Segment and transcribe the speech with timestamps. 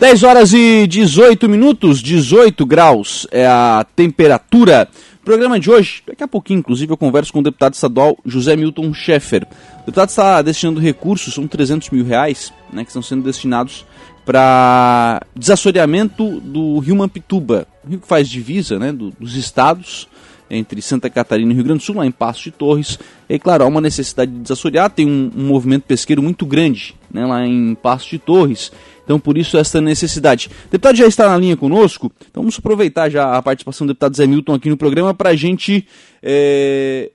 [0.00, 4.88] 10 horas e 18 minutos, 18 graus é a temperatura.
[5.24, 8.94] programa de hoje, daqui a pouquinho, inclusive, eu converso com o deputado estadual José Milton
[8.94, 9.44] Schaeffer.
[9.82, 13.84] O deputado está destinando recursos, são 300 mil reais, né, que estão sendo destinados
[14.24, 20.06] para desassoreamento do rio Mampituba, o rio que faz divisa né, do, dos estados
[20.50, 22.98] entre Santa Catarina e Rio Grande do Sul, lá em Passo de Torres.
[23.28, 27.26] E claro, há uma necessidade de desassorear, tem um, um movimento pesqueiro muito grande né,
[27.26, 28.72] lá em Passo de Torres.
[29.08, 30.50] Então, por isso, essa necessidade.
[30.66, 34.14] O deputado já está na linha conosco, então vamos aproveitar já a participação do deputado
[34.14, 35.88] Zé Milton aqui no programa para a gente.
[36.22, 37.10] É...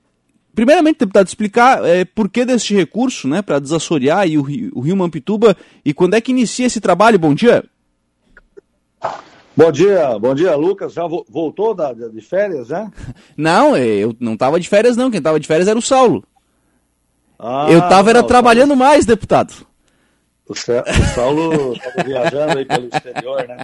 [0.56, 4.42] Primeiramente, deputado, explicar é, por que deste recurso né, para desassorear e o,
[4.74, 7.20] o Rio Mampituba e quando é que inicia esse trabalho.
[7.20, 7.64] Bom dia.
[9.56, 10.94] Bom dia, bom dia, Lucas.
[10.94, 12.92] Já voltou da, de férias, né?
[13.38, 15.12] Não, eu não estava de férias, não.
[15.12, 16.24] Quem estava de férias era o Saulo.
[17.38, 18.84] Ah, eu estava era trabalhando Saulo...
[18.84, 19.73] mais, deputado.
[20.48, 23.58] O, o Saulo estava viajando aí pelo exterior, né?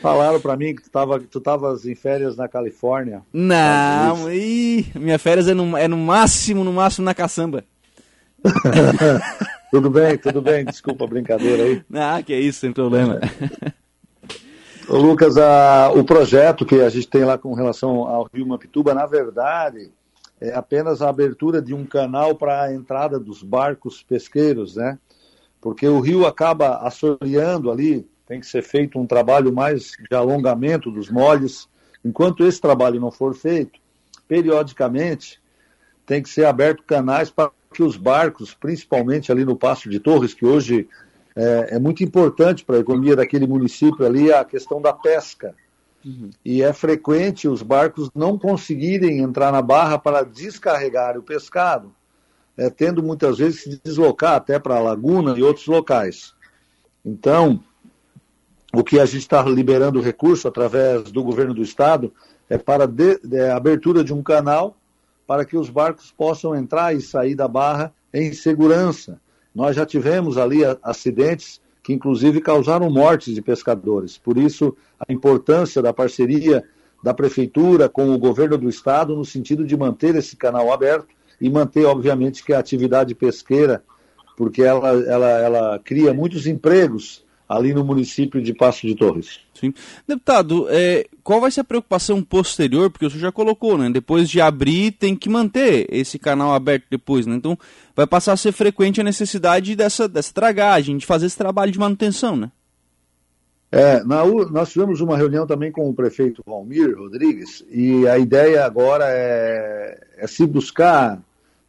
[0.00, 3.22] Falaram para mim que tu tava, tu tavas em férias na Califórnia.
[3.32, 7.64] Não, ih, minha férias é no, é no máximo, no máximo na caçamba.
[9.70, 11.82] tudo bem, tudo bem, desculpa a brincadeira aí.
[11.94, 13.20] Ah, que é isso, sem problema.
[14.88, 18.92] Ô, Lucas, a, o projeto que a gente tem lá com relação ao Rio Mampituba,
[18.92, 19.92] na verdade,
[20.40, 24.98] é apenas a abertura de um canal para a entrada dos barcos pesqueiros, né?
[25.62, 30.90] Porque o rio acaba assoreando ali, tem que ser feito um trabalho mais de alongamento
[30.90, 31.68] dos molhes.
[32.04, 33.78] Enquanto esse trabalho não for feito,
[34.26, 35.40] periodicamente
[36.04, 40.34] tem que ser aberto canais para que os barcos, principalmente ali no Passo de Torres,
[40.34, 40.88] que hoje
[41.36, 45.54] é, é muito importante para a economia daquele município ali a questão da pesca.
[46.04, 46.30] Uhum.
[46.44, 51.94] E é frequente os barcos não conseguirem entrar na barra para descarregar o pescado,
[52.56, 56.34] é, tendo muitas vezes que se deslocar até para a laguna e outros locais.
[57.04, 57.62] Então,
[58.72, 62.12] o que a gente está liberando recurso através do governo do estado
[62.48, 63.18] é para de,
[63.50, 64.76] a abertura de um canal
[65.26, 69.20] para que os barcos possam entrar e sair da barra em segurança.
[69.54, 74.16] Nós já tivemos ali acidentes que, inclusive, causaram mortes de pescadores.
[74.16, 76.62] Por isso, a importância da parceria
[77.02, 81.08] da Prefeitura com o governo do Estado no sentido de manter esse canal aberto
[81.42, 83.82] e manter, obviamente, que a atividade pesqueira,
[84.36, 89.40] porque ela, ela, ela cria muitos empregos ali no município de Passo de Torres.
[89.52, 89.74] Sim.
[90.06, 92.90] Deputado, é, qual vai ser a preocupação posterior?
[92.90, 93.90] Porque o senhor já colocou, né?
[93.90, 97.34] Depois de abrir, tem que manter esse canal aberto depois, né?
[97.34, 97.58] Então,
[97.94, 101.78] vai passar a ser frequente a necessidade dessa, dessa tragagem, de fazer esse trabalho de
[101.78, 102.52] manutenção, né?
[103.72, 108.66] É, na, nós tivemos uma reunião também com o prefeito Valmir Rodrigues e a ideia
[108.66, 111.18] agora é, é se buscar,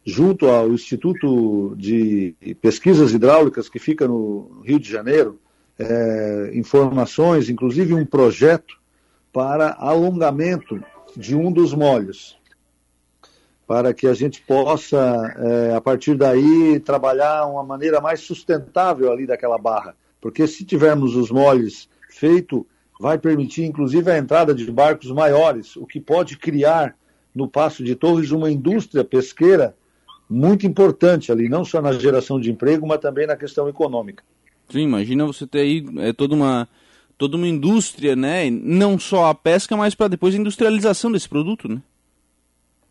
[0.04, 5.38] junto ao Instituto de Pesquisas Hidráulicas que fica no Rio de Janeiro,
[5.78, 8.78] é, informações, inclusive um projeto
[9.32, 10.82] para alongamento
[11.16, 12.38] de um dos molhos,
[13.66, 19.26] para que a gente possa, é, a partir daí, trabalhar uma maneira mais sustentável ali
[19.26, 19.96] daquela barra.
[20.20, 22.66] Porque se tivermos os molhos feito,
[23.00, 26.94] vai permitir, inclusive, a entrada de barcos maiores, o que pode criar
[27.34, 29.74] no Passo de Torres uma indústria pesqueira
[30.28, 34.22] muito importante ali, não só na geração de emprego, mas também na questão econômica.
[34.70, 36.68] Sim, imagina você ter aí é, toda uma
[37.16, 38.50] toda uma indústria, né?
[38.50, 41.80] Não só a pesca, mas para depois a industrialização desse produto, né?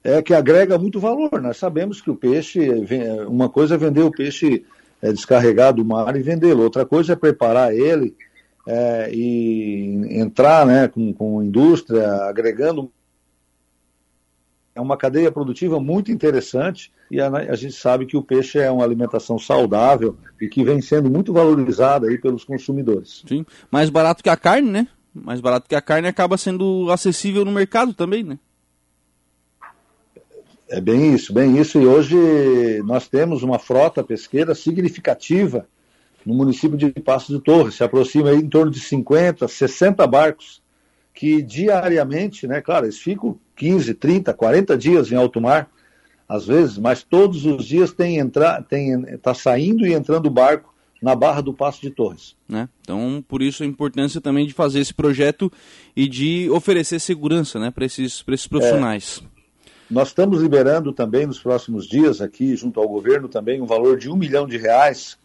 [0.03, 1.41] É que agrega muito valor.
[1.41, 2.59] Nós sabemos que o peixe,
[3.27, 4.65] uma coisa é vender o peixe
[5.01, 8.15] é, descarregado do mar e vendê-lo, outra coisa é preparar ele
[8.65, 12.91] é, e entrar né, com, com indústria, agregando
[14.75, 18.71] é uma cadeia produtiva muito interessante e a, a, gente sabe que o peixe é
[18.71, 23.23] uma alimentação saudável e que vem sendo muito valorizada aí pelos consumidores.
[23.27, 24.87] Sim, mais barato que a carne, né?
[25.13, 28.39] Mais barato que a carne acaba sendo acessível no mercado também, né?
[30.67, 31.79] É bem isso, bem isso.
[31.79, 32.17] E hoje
[32.83, 35.67] nós temos uma frota pesqueira significativa
[36.25, 37.75] no município de Passos de Torres.
[37.75, 40.62] Se aproxima aí em torno de 50, 60 barcos
[41.13, 45.69] que diariamente, né, claro, eles ficam 15, 30, 40 dias em alto mar,
[46.27, 51.15] às vezes, mas todos os dias tem entrar, tem tá saindo e entrando barco na
[51.15, 52.35] Barra do Passo de Torres.
[52.47, 52.67] Né?
[52.81, 55.51] Então, por isso a importância também de fazer esse projeto
[55.95, 59.21] e de oferecer segurança, né, para esses, esses profissionais.
[59.21, 59.43] É,
[59.91, 64.09] nós estamos liberando também nos próximos dias aqui, junto ao governo também, um valor de
[64.09, 65.17] um milhão de reais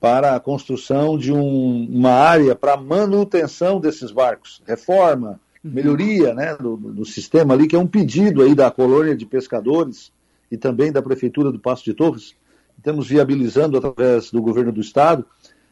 [0.00, 5.70] para a construção de um, uma área para manutenção desses barcos, reforma, uhum.
[5.70, 10.12] melhoria né, do, do, sistema ali, que é um pedido aí da colônia de pescadores
[10.50, 12.34] e também da Prefeitura do Passo de Torres.
[12.76, 15.24] Estamos viabilizando, através do governo do Estado,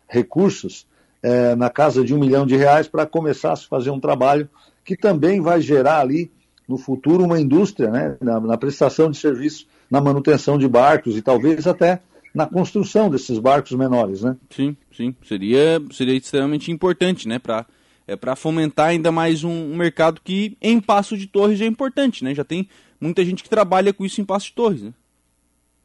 [0.09, 0.87] recursos
[1.23, 4.49] é, na casa de um milhão de reais para começar a se fazer um trabalho
[4.85, 6.31] que também vai gerar ali
[6.69, 11.23] no futuro uma indústria né, na, na prestação de serviço, na manutenção de barcos e
[11.23, 12.01] talvez até
[12.35, 14.37] na construção desses barcos menores, né?
[14.51, 15.15] Sim, sim.
[15.27, 17.39] Seria, seria extremamente importante, né?
[17.39, 17.65] Para
[18.07, 22.23] é, para fomentar ainda mais um, um, mercado que em Passo de Torres é importante,
[22.23, 22.35] né?
[22.35, 22.69] Já tem
[23.01, 24.93] muita gente que trabalha com isso em Passo de Torres, né?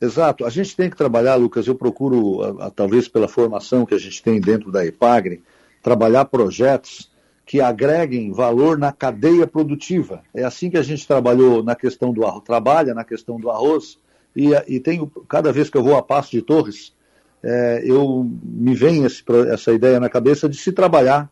[0.01, 0.45] Exato.
[0.45, 3.97] A gente tem que trabalhar, Lucas, eu procuro, a, a, talvez pela formação que a
[3.97, 5.43] gente tem dentro da EPAGRE,
[5.81, 7.09] trabalhar projetos
[7.45, 10.21] que agreguem valor na cadeia produtiva.
[10.33, 13.97] É assim que a gente trabalhou na questão do arroz, trabalha na questão do arroz,
[14.35, 16.93] e, e tenho, cada vez que eu vou a Passo de Torres,
[17.43, 21.29] é, eu me vem esse, essa ideia na cabeça de se trabalhar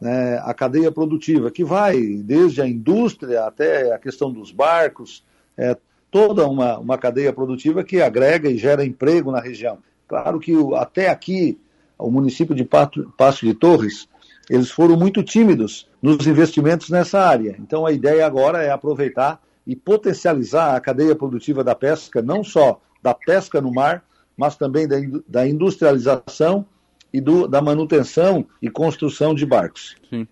[0.00, 5.24] né, a cadeia produtiva, que vai desde a indústria até a questão dos barcos,
[5.56, 5.76] é,
[6.10, 9.78] toda uma, uma cadeia produtiva que agrega e gera emprego na região.
[10.08, 11.58] Claro que o, até aqui,
[11.98, 14.08] o município de Passo de Torres,
[14.48, 17.54] eles foram muito tímidos nos investimentos nessa área.
[17.60, 19.40] Então a ideia agora é aproveitar
[19.70, 24.02] e potencializar a cadeia produtiva da pesca, não só da pesca no mar,
[24.36, 24.88] mas também
[25.28, 26.66] da, industrialização
[27.12, 29.94] e do, da manutenção e construção de barcos.
[30.10, 30.26] Sim.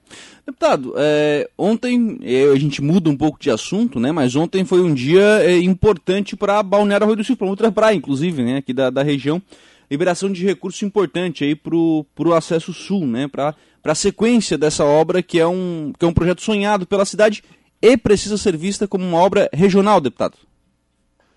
[0.45, 4.11] Deputado, é, ontem é, a gente muda um pouco de assunto, né?
[4.11, 7.95] Mas ontem foi um dia é, importante para Balneário Arroio do Sul, para outra praia,
[7.95, 8.57] inclusive, né?
[8.57, 9.41] Aqui da, da região.
[9.89, 13.29] Liberação de recurso importante aí para o acesso sul, né?
[13.29, 17.45] Para a sequência dessa obra que é, um, que é um projeto sonhado pela cidade
[17.81, 20.37] e precisa ser vista como uma obra regional, deputado.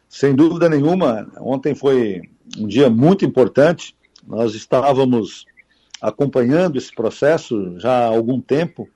[0.10, 2.22] Sem dúvida nenhuma, ontem foi
[2.58, 3.96] um dia muito importante
[4.28, 5.46] nós estávamos
[6.02, 8.88] acompanhando esse processo já há algum tempo,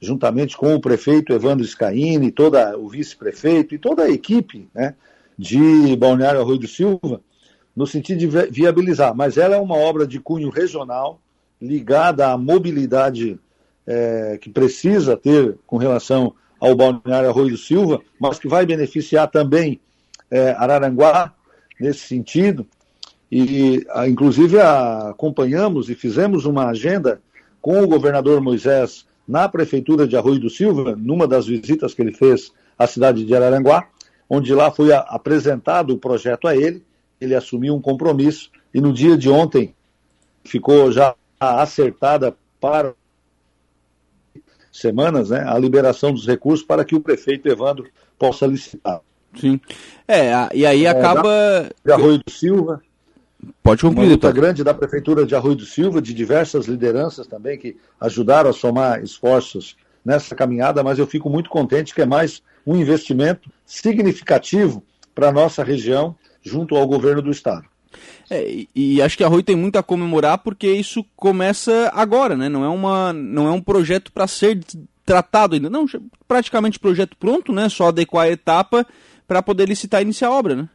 [0.00, 4.94] juntamente com o prefeito Evandro Scaini, toda o vice-prefeito e toda a equipe né,
[5.38, 7.20] de Balneário Arroio do Silva,
[7.74, 9.14] no sentido de viabilizar.
[9.14, 11.20] Mas ela é uma obra de cunho regional,
[11.60, 13.38] ligada à mobilidade
[13.86, 19.28] é, que precisa ter com relação ao Balneário Arroio do Silva, mas que vai beneficiar
[19.28, 19.80] também
[20.30, 21.34] é, Araranguá
[21.80, 22.64] nesse sentido.
[23.30, 27.20] E, inclusive, acompanhamos e fizemos uma agenda
[27.60, 32.12] com o governador Moisés na prefeitura de Arroio do Silva, numa das visitas que ele
[32.12, 33.88] fez à cidade de Araranguá,
[34.30, 36.84] onde lá foi apresentado o projeto a ele,
[37.20, 39.74] ele assumiu um compromisso e no dia de ontem
[40.44, 42.94] ficou já acertada para
[44.72, 47.86] semanas né, a liberação dos recursos para que o prefeito Evandro
[48.18, 49.00] possa licitar.
[49.38, 49.60] Sim.
[50.08, 51.68] É, e aí é, acaba.
[51.84, 52.82] De Arroio do Silva.
[53.62, 54.06] Pode concluir.
[54.06, 54.32] Uma luta tá?
[54.32, 59.02] grande da Prefeitura de Arroio do Silva, de diversas lideranças também que ajudaram a somar
[59.02, 64.82] esforços nessa caminhada, mas eu fico muito contente que é mais um investimento significativo
[65.14, 67.66] para a nossa região junto ao governo do Estado.
[68.30, 72.36] É, e, e acho que a Arroio tem muito a comemorar porque isso começa agora,
[72.36, 72.48] né?
[72.48, 74.60] Não é, uma, não é um projeto para ser
[75.04, 75.68] tratado ainda.
[75.68, 75.86] Não,
[76.26, 77.68] praticamente projeto pronto, né?
[77.68, 78.86] Só adequar a etapa
[79.26, 80.68] para poder licitar e iniciar a obra, né?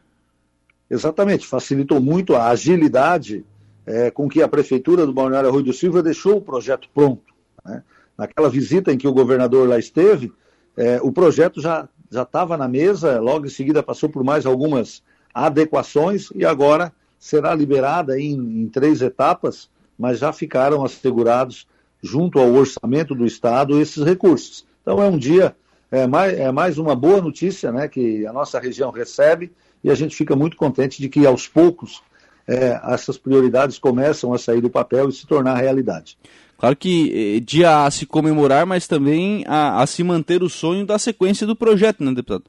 [0.90, 3.44] Exatamente, facilitou muito a agilidade
[3.86, 7.34] é, com que a Prefeitura do Balneário Rui do Silva deixou o projeto pronto.
[7.64, 7.82] Né?
[8.16, 10.32] Naquela visita em que o governador lá esteve,
[10.76, 16.30] é, o projeto já estava na mesa, logo em seguida passou por mais algumas adequações
[16.34, 19.68] e agora será liberada em, em três etapas,
[19.98, 21.66] mas já ficaram assegurados
[22.02, 24.64] junto ao orçamento do Estado esses recursos.
[24.82, 25.56] Então é um dia,
[25.90, 29.94] é mais, é mais uma boa notícia né, que a nossa região recebe e a
[29.94, 32.02] gente fica muito contente de que aos poucos
[32.46, 36.16] é, essas prioridades começam a sair do papel e se tornar realidade.
[36.56, 40.84] Claro que eh, dia a se comemorar, mas também a, a, se manter o sonho
[40.84, 42.44] da sequência do projeto, né, deputado?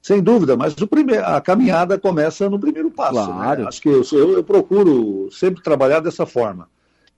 [0.00, 3.14] Sem dúvida, mas o primeiro, a caminhada começa no primeiro passo.
[3.14, 3.26] Né?
[3.26, 3.62] Claro.
[3.62, 3.68] Né?
[3.68, 6.68] Acho que eu, eu, eu procuro sempre trabalhar dessa forma.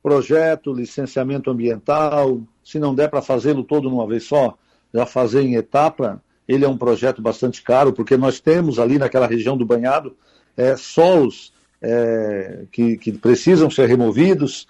[0.02, 4.56] Projeto, licenciamento ambiental, se não der para fazê-lo todo numa vez só,
[4.92, 9.26] já fazer em etapa, ele é um projeto bastante caro, porque nós temos ali naquela
[9.26, 10.16] região do banhado
[10.56, 14.66] é, solos é, que, que precisam ser removidos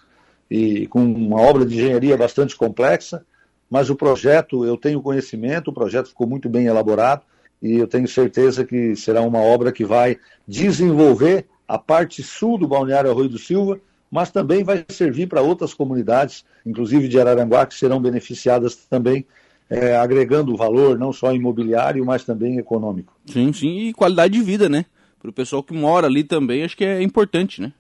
[0.51, 3.25] e com uma obra de engenharia bastante complexa,
[3.71, 7.23] mas o projeto, eu tenho conhecimento, o projeto ficou muito bem elaborado
[7.63, 12.67] e eu tenho certeza que será uma obra que vai desenvolver a parte sul do
[12.67, 17.75] Balneário Arroio do Silva, mas também vai servir para outras comunidades, inclusive de Araranguá, que
[17.75, 19.25] serão beneficiadas também
[19.69, 23.15] é, agregando valor não só imobiliário, mas também econômico.
[23.27, 24.85] Sim, sim, e qualidade de vida, né?
[25.21, 27.73] Para o pessoal que mora ali também, acho que é importante, né?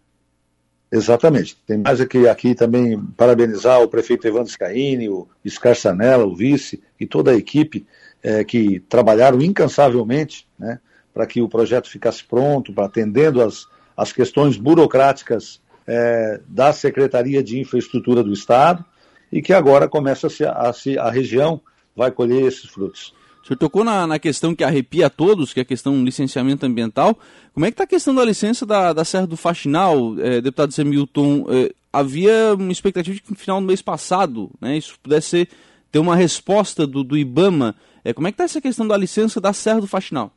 [0.92, 1.56] Exatamente.
[1.66, 7.06] Tem mais aqui, aqui também parabenizar o prefeito Evandro Scaini, o Scarçanella, o vice e
[7.06, 7.86] toda a equipe
[8.22, 10.78] é, que trabalharam incansavelmente né,
[11.12, 17.42] para que o projeto ficasse pronto, para atendendo as, as questões burocráticas é, da Secretaria
[17.42, 18.84] de Infraestrutura do Estado
[19.32, 21.60] e que agora começa a, se, a, se, a região
[21.96, 23.14] vai colher esses frutos.
[23.42, 26.04] O senhor tocou na, na, questão que arrepia a todos, que é a questão do
[26.04, 27.18] licenciamento ambiental.
[27.54, 30.72] Como é que está a questão da licença da, da Serra do Faxinal, é, deputado
[30.72, 31.46] Zé Milton?
[31.48, 35.48] É, havia uma expectativa de que no final do mês passado né, isso pudesse ser,
[35.90, 37.74] ter uma resposta do, do IBAMA.
[38.04, 40.32] É, como é que está essa questão da licença da Serra do Faxinal?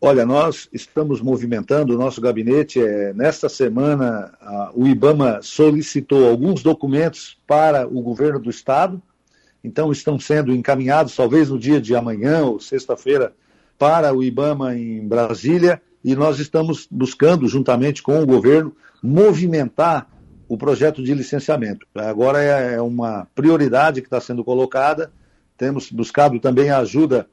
[0.00, 2.80] Olha, nós estamos movimentando o nosso gabinete.
[2.80, 9.02] É, nesta semana, a, o IBAMA solicitou alguns documentos para o governo do estado
[9.64, 13.32] então estão sendo encaminhados, talvez no dia de amanhã ou sexta-feira,
[13.78, 20.06] para o IBAMA em Brasília, e nós estamos buscando, juntamente com o governo, movimentar
[20.48, 21.86] o projeto de licenciamento.
[21.94, 25.10] Agora é, é uma prioridade que está sendo colocada.
[25.56, 27.26] Temos buscado também a ajuda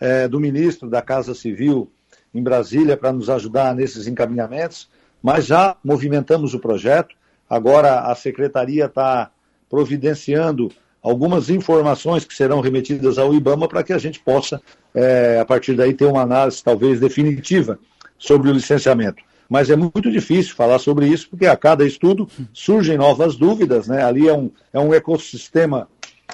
[0.00, 1.90] é, do ministro da Casa Civil
[2.34, 4.88] em Brasília para nos ajudar nesses encaminhamentos,
[5.22, 7.14] mas já movimentamos o projeto.
[7.48, 9.30] Agora a secretaria está
[9.68, 10.70] providenciando
[11.02, 14.60] algumas informações que serão remetidas ao IBAMA para que a gente possa,
[14.94, 17.78] é, a partir daí, ter uma análise talvez definitiva
[18.18, 19.22] sobre o licenciamento.
[19.52, 24.02] Mas é muito difícil falar sobre isso, porque a cada estudo surgem novas dúvidas, né?
[24.02, 25.90] Ali é um, é um ecossistema,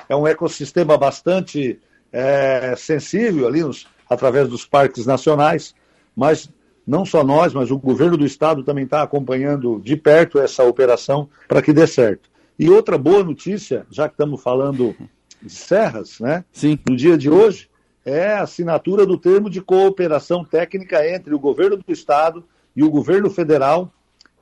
[0.09, 1.81] é um ecossistema bastante
[2.13, 5.75] é, sensível ali nos, através dos parques nacionais,
[6.15, 6.49] mas
[6.87, 11.29] não só nós, mas o governo do estado também está acompanhando de perto essa operação
[11.49, 12.31] para que dê certo.
[12.57, 14.95] E outra boa notícia, já que estamos falando
[15.43, 16.45] de serras, né?
[16.53, 16.79] Sim.
[16.89, 17.69] No dia de hoje,
[18.05, 22.45] é a assinatura do termo de cooperação técnica entre o governo do estado
[22.79, 23.93] e o governo federal,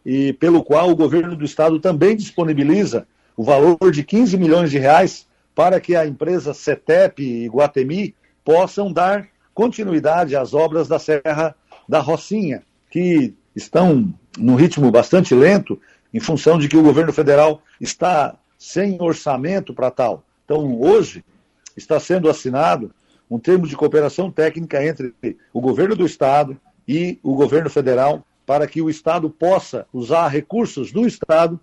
[0.04, 4.76] e pelo qual o governo do estado também disponibiliza o valor de 15 milhões de
[4.76, 8.14] reais para que a empresa CETEP e Guatemi
[8.44, 11.56] possam dar continuidade às obras da Serra
[11.88, 15.80] da Rocinha, que estão num ritmo bastante lento,
[16.12, 20.22] em função de que o governo federal está sem orçamento para tal.
[20.44, 21.24] Então, hoje,
[21.74, 22.92] está sendo assinado
[23.30, 25.14] um termo de cooperação técnica entre
[25.54, 30.92] o governo do Estado e o governo federal para que o Estado possa usar recursos
[30.92, 31.58] do Estado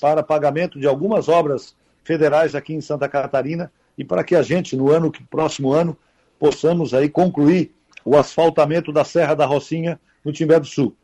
[0.00, 4.76] para pagamento de algumas obras federais aqui em Santa Catarina e para que a gente,
[4.76, 5.96] no ano próximo ano,
[6.38, 10.96] possamos aí concluir o asfaltamento da Serra da Rocinha no Timbé do Sul.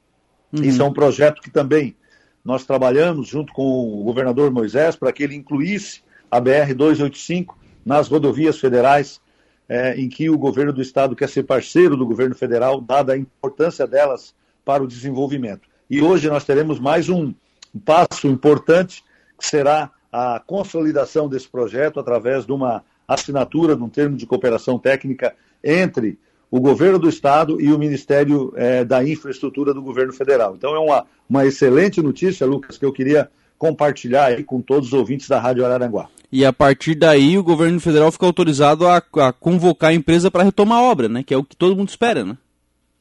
[0.53, 0.63] Uhum.
[0.63, 1.97] Isso é um projeto que também
[2.45, 3.63] nós trabalhamos junto com
[4.01, 7.55] o governador Moisés para que ele incluísse a BR-285
[7.85, 9.21] nas rodovias federais,
[9.69, 13.17] é, em que o governo do estado quer ser parceiro do governo federal, dada a
[13.17, 15.69] importância delas para o desenvolvimento.
[15.89, 17.33] E hoje nós teremos mais um,
[17.85, 19.03] passo importante,
[19.39, 24.79] que será a consolidação desse projeto através de uma assinatura de um termo de cooperação
[24.79, 26.19] técnica entre
[26.51, 30.55] o governo do estado e o Ministério é, da Infraestrutura do governo federal.
[30.55, 33.29] Então é uma, uma excelente notícia, Lucas, que eu queria
[33.65, 36.11] compartilhar aí com todos os ouvintes da Rádio Araranguá.
[36.31, 40.43] E a partir daí o governo federal fica autorizado a, a convocar a empresa para
[40.43, 41.23] retomar a obra, né?
[41.23, 42.37] Que é o que todo mundo espera, né?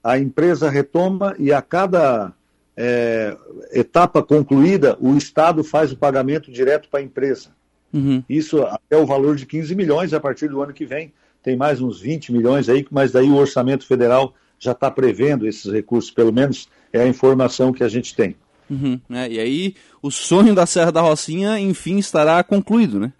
[0.01, 2.31] A empresa retoma e a cada
[2.77, 3.35] é,
[3.73, 7.49] etapa concluída, o Estado faz o pagamento direto para a empresa.
[7.93, 8.23] Uhum.
[8.29, 11.11] Isso até o valor de 15 milhões a partir do ano que vem
[11.43, 15.69] tem mais uns 20 milhões aí, mas daí o orçamento federal já está prevendo esses
[15.69, 18.33] recursos, pelo menos é a informação que a gente tem.
[18.73, 23.13] Uhum, é, e aí o sonho da Serra da Rocinha, enfim, estará concluído, né?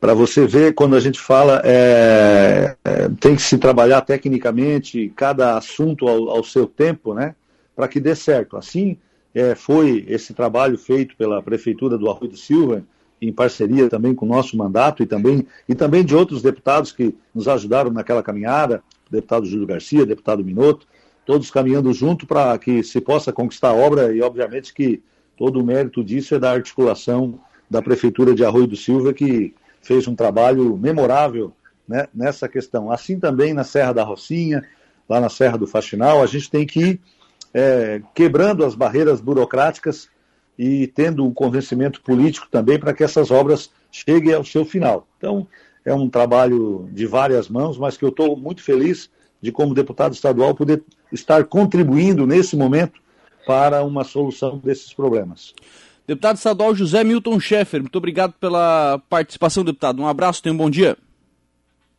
[0.00, 5.56] Para você ver, quando a gente fala, é, é, tem que se trabalhar tecnicamente, cada
[5.56, 7.34] assunto ao, ao seu tempo, né?
[7.74, 8.56] Para que dê certo.
[8.56, 8.96] Assim
[9.34, 12.84] é, foi esse trabalho feito pela Prefeitura do Arroio Silva,
[13.20, 17.14] em parceria também com o nosso mandato e também, e também de outros deputados que
[17.34, 20.86] nos ajudaram naquela caminhada, deputado Júlio Garcia, deputado Minotto,
[21.28, 25.02] todos caminhando junto para que se possa conquistar a obra e, obviamente, que
[25.36, 30.08] todo o mérito disso é da articulação da Prefeitura de Arroio do Silva, que fez
[30.08, 31.52] um trabalho memorável
[31.86, 32.90] né, nessa questão.
[32.90, 34.64] Assim também na Serra da Rocinha,
[35.06, 37.00] lá na Serra do Faxinal, a gente tem que ir
[37.52, 40.08] é, quebrando as barreiras burocráticas
[40.58, 45.06] e tendo um convencimento político também para que essas obras cheguem ao seu final.
[45.18, 45.46] Então,
[45.84, 49.10] é um trabalho de várias mãos, mas que eu estou muito feliz
[49.42, 50.82] de, como deputado estadual, poder
[51.12, 53.00] estar contribuindo nesse momento
[53.46, 55.54] para uma solução desses problemas.
[56.06, 60.00] Deputado estadual José Milton Schaeffer, muito obrigado pela participação, deputado.
[60.00, 60.96] Um abraço, tenha um bom dia.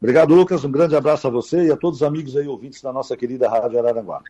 [0.02, 0.64] Obrigado, Lucas.
[0.64, 3.50] Um grande abraço a você e a todos os amigos aí ouvintes da nossa querida
[3.50, 4.22] Rádio Araranguá.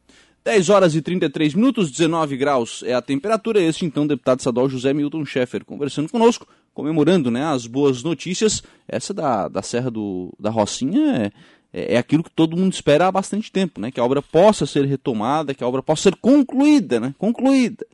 [0.43, 3.61] 10 horas e 33 minutos, 19 graus é a temperatura.
[3.61, 8.63] Este, então, deputado estadual José Milton Schaeffer conversando conosco, comemorando né, as boas notícias.
[8.87, 11.31] Essa da, da Serra do, da Rocinha é,
[11.73, 13.91] é, é aquilo que todo mundo espera há bastante tempo, né?
[13.91, 17.13] Que a obra possa ser retomada, que a obra possa ser concluída, né?
[17.17, 17.85] Concluída.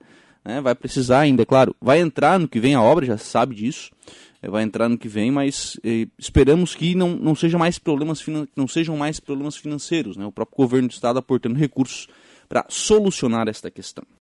[0.43, 0.61] né?
[0.61, 3.91] vai precisar ainda, é claro, vai entrar no que vem a obra, já sabe disso,
[4.41, 8.23] é, vai entrar no que vem, mas eh, esperamos que não, não, seja mais problemas
[8.55, 10.25] não sejam mais problemas financeiros, né?
[10.25, 12.07] o próprio governo do estado aportando recursos
[12.47, 14.05] para solucionar esta questão.